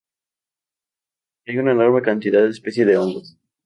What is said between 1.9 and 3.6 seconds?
cantidad de especies de hongos.